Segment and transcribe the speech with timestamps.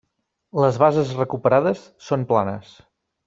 [0.63, 2.73] Les bases recuperades són planes.